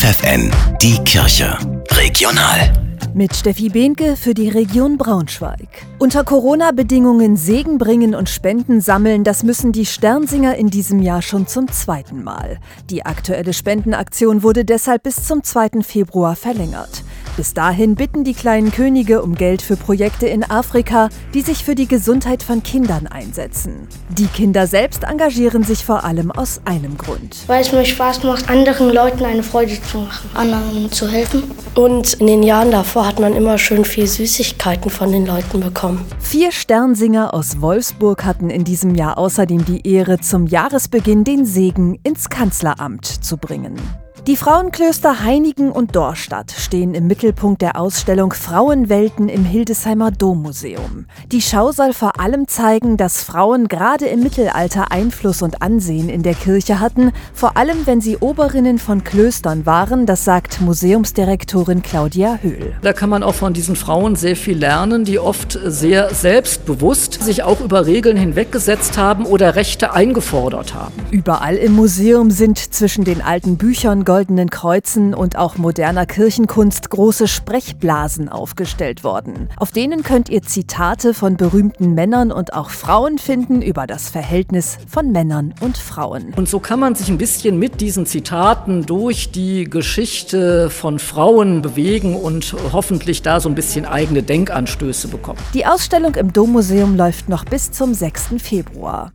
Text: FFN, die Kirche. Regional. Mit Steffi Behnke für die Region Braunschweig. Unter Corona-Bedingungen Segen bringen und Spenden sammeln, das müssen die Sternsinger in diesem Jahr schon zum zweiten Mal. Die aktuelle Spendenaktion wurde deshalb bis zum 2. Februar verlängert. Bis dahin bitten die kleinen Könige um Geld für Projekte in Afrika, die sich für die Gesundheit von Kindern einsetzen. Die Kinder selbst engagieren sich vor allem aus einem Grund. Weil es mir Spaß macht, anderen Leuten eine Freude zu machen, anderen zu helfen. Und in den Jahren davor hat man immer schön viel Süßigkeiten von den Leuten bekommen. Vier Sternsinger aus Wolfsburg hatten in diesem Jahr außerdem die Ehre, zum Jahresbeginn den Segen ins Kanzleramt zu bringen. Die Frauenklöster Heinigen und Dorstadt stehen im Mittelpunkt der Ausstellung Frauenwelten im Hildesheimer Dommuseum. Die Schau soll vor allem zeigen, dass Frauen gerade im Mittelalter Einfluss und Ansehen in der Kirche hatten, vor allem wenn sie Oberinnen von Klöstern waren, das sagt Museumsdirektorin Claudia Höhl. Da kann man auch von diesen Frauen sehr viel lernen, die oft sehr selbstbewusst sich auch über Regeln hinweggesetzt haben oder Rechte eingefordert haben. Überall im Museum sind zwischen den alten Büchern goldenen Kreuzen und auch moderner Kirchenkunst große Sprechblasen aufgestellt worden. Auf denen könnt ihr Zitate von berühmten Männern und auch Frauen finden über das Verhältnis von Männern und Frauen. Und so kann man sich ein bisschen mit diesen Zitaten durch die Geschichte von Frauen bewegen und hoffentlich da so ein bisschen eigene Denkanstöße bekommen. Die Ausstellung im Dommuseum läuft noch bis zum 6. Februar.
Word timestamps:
FFN, 0.00 0.50
die 0.80 0.96
Kirche. 1.04 1.58
Regional. 1.90 2.72
Mit 3.12 3.36
Steffi 3.36 3.68
Behnke 3.68 4.16
für 4.16 4.32
die 4.32 4.48
Region 4.48 4.96
Braunschweig. 4.96 5.68
Unter 5.98 6.24
Corona-Bedingungen 6.24 7.36
Segen 7.36 7.76
bringen 7.76 8.14
und 8.14 8.30
Spenden 8.30 8.80
sammeln, 8.80 9.24
das 9.24 9.42
müssen 9.42 9.72
die 9.72 9.84
Sternsinger 9.84 10.56
in 10.56 10.68
diesem 10.68 11.02
Jahr 11.02 11.20
schon 11.20 11.46
zum 11.46 11.70
zweiten 11.70 12.24
Mal. 12.24 12.60
Die 12.88 13.04
aktuelle 13.04 13.52
Spendenaktion 13.52 14.42
wurde 14.42 14.64
deshalb 14.64 15.02
bis 15.02 15.26
zum 15.26 15.44
2. 15.44 15.82
Februar 15.82 16.34
verlängert. 16.34 17.04
Bis 17.40 17.54
dahin 17.54 17.94
bitten 17.94 18.22
die 18.22 18.34
kleinen 18.34 18.70
Könige 18.70 19.22
um 19.22 19.34
Geld 19.34 19.62
für 19.62 19.76
Projekte 19.76 20.26
in 20.26 20.44
Afrika, 20.44 21.08
die 21.32 21.40
sich 21.40 21.64
für 21.64 21.74
die 21.74 21.88
Gesundheit 21.88 22.42
von 22.42 22.62
Kindern 22.62 23.06
einsetzen. 23.06 23.88
Die 24.10 24.26
Kinder 24.26 24.66
selbst 24.66 25.04
engagieren 25.04 25.62
sich 25.62 25.82
vor 25.82 26.04
allem 26.04 26.30
aus 26.30 26.60
einem 26.66 26.98
Grund. 26.98 27.38
Weil 27.46 27.62
es 27.62 27.72
mir 27.72 27.86
Spaß 27.86 28.24
macht, 28.24 28.50
anderen 28.50 28.90
Leuten 28.90 29.24
eine 29.24 29.42
Freude 29.42 29.80
zu 29.80 30.00
machen, 30.00 30.28
anderen 30.34 30.92
zu 30.92 31.08
helfen. 31.08 31.44
Und 31.74 32.12
in 32.12 32.26
den 32.26 32.42
Jahren 32.42 32.72
davor 32.72 33.06
hat 33.06 33.18
man 33.18 33.34
immer 33.34 33.56
schön 33.56 33.86
viel 33.86 34.06
Süßigkeiten 34.06 34.90
von 34.90 35.10
den 35.10 35.24
Leuten 35.24 35.60
bekommen. 35.60 36.04
Vier 36.18 36.52
Sternsinger 36.52 37.32
aus 37.32 37.62
Wolfsburg 37.62 38.22
hatten 38.22 38.50
in 38.50 38.64
diesem 38.64 38.94
Jahr 38.94 39.16
außerdem 39.16 39.64
die 39.64 39.88
Ehre, 39.90 40.20
zum 40.20 40.46
Jahresbeginn 40.46 41.24
den 41.24 41.46
Segen 41.46 41.98
ins 42.02 42.28
Kanzleramt 42.28 43.06
zu 43.06 43.38
bringen. 43.38 43.76
Die 44.26 44.36
Frauenklöster 44.36 45.24
Heinigen 45.24 45.72
und 45.72 45.96
Dorstadt 45.96 46.52
stehen 46.52 46.92
im 46.92 47.06
Mittelpunkt 47.06 47.62
der 47.62 47.80
Ausstellung 47.80 48.34
Frauenwelten 48.34 49.30
im 49.30 49.46
Hildesheimer 49.46 50.10
Dommuseum. 50.10 51.06
Die 51.32 51.40
Schau 51.40 51.72
soll 51.72 51.94
vor 51.94 52.20
allem 52.20 52.46
zeigen, 52.46 52.98
dass 52.98 53.22
Frauen 53.22 53.66
gerade 53.66 54.04
im 54.06 54.22
Mittelalter 54.22 54.92
Einfluss 54.92 55.40
und 55.40 55.62
Ansehen 55.62 56.10
in 56.10 56.22
der 56.22 56.34
Kirche 56.34 56.80
hatten, 56.80 57.12
vor 57.32 57.56
allem 57.56 57.86
wenn 57.86 58.02
sie 58.02 58.18
Oberinnen 58.18 58.78
von 58.78 59.04
Klöstern 59.04 59.64
waren, 59.64 60.04
das 60.04 60.26
sagt 60.26 60.60
Museumsdirektorin 60.60 61.80
Claudia 61.80 62.38
Höhl. 62.42 62.74
Da 62.82 62.92
kann 62.92 63.08
man 63.08 63.22
auch 63.22 63.34
von 63.34 63.54
diesen 63.54 63.74
Frauen 63.74 64.16
sehr 64.16 64.36
viel 64.36 64.58
lernen, 64.58 65.04
die 65.04 65.18
oft 65.18 65.58
sehr 65.64 66.12
selbstbewusst 66.14 67.24
sich 67.24 67.42
auch 67.42 67.62
über 67.62 67.86
Regeln 67.86 68.18
hinweggesetzt 68.18 68.98
haben 68.98 69.24
oder 69.24 69.56
Rechte 69.56 69.94
eingefordert 69.94 70.74
haben. 70.74 70.92
Überall 71.10 71.56
im 71.56 71.72
Museum 71.72 72.30
sind 72.30 72.58
zwischen 72.58 73.04
den 73.04 73.22
alten 73.22 73.56
Büchern 73.56 74.04
goldenen 74.10 74.50
Kreuzen 74.50 75.14
und 75.14 75.36
auch 75.36 75.56
moderner 75.56 76.04
Kirchenkunst 76.04 76.90
große 76.90 77.28
Sprechblasen 77.28 78.28
aufgestellt 78.28 79.04
worden. 79.04 79.50
Auf 79.56 79.70
denen 79.70 80.02
könnt 80.02 80.28
ihr 80.28 80.42
Zitate 80.42 81.14
von 81.14 81.36
berühmten 81.36 81.94
Männern 81.94 82.32
und 82.32 82.52
auch 82.52 82.70
Frauen 82.70 83.18
finden 83.18 83.62
über 83.62 83.86
das 83.86 84.08
Verhältnis 84.08 84.78
von 84.88 85.12
Männern 85.12 85.54
und 85.60 85.78
Frauen. 85.78 86.34
Und 86.34 86.48
so 86.48 86.58
kann 86.58 86.80
man 86.80 86.96
sich 86.96 87.08
ein 87.08 87.18
bisschen 87.18 87.60
mit 87.60 87.80
diesen 87.80 88.04
Zitaten 88.04 88.84
durch 88.84 89.30
die 89.30 89.70
Geschichte 89.70 90.70
von 90.70 90.98
Frauen 90.98 91.62
bewegen 91.62 92.16
und 92.16 92.56
hoffentlich 92.72 93.22
da 93.22 93.38
so 93.38 93.48
ein 93.48 93.54
bisschen 93.54 93.86
eigene 93.86 94.24
Denkanstöße 94.24 95.06
bekommen. 95.06 95.38
Die 95.54 95.66
Ausstellung 95.66 96.16
im 96.16 96.32
Dommuseum 96.32 96.96
läuft 96.96 97.28
noch 97.28 97.44
bis 97.44 97.70
zum 97.70 97.94
6. 97.94 98.30
Februar. 98.38 99.12